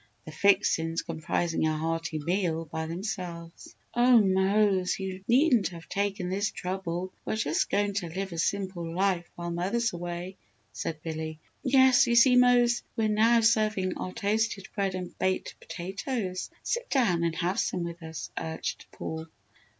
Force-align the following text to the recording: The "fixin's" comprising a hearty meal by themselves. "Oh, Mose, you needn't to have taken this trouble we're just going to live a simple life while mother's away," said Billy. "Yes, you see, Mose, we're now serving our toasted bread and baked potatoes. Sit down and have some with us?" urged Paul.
The 0.25 0.31
"fixin's" 0.31 1.03
comprising 1.03 1.67
a 1.67 1.77
hearty 1.77 2.17
meal 2.17 2.65
by 2.65 2.87
themselves. 2.87 3.75
"Oh, 3.93 4.19
Mose, 4.19 4.97
you 4.99 5.23
needn't 5.27 5.67
to 5.67 5.75
have 5.75 5.87
taken 5.89 6.27
this 6.27 6.49
trouble 6.49 7.13
we're 7.23 7.35
just 7.35 7.69
going 7.69 7.93
to 7.93 8.07
live 8.09 8.31
a 8.31 8.39
simple 8.39 8.95
life 8.95 9.29
while 9.35 9.51
mother's 9.51 9.93
away," 9.93 10.37
said 10.73 11.03
Billy. 11.03 11.37
"Yes, 11.61 12.07
you 12.07 12.15
see, 12.15 12.35
Mose, 12.35 12.81
we're 12.95 13.09
now 13.09 13.41
serving 13.41 13.95
our 13.95 14.11
toasted 14.11 14.69
bread 14.73 14.95
and 14.95 15.15
baked 15.19 15.59
potatoes. 15.59 16.49
Sit 16.63 16.89
down 16.89 17.23
and 17.23 17.35
have 17.35 17.59
some 17.59 17.83
with 17.83 18.01
us?" 18.01 18.31
urged 18.39 18.87
Paul. 18.91 19.27